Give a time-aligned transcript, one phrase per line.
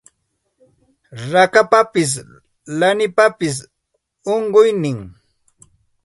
[1.31, 2.11] Rakapapas
[2.79, 3.55] lanipapas
[4.33, 4.99] unquynin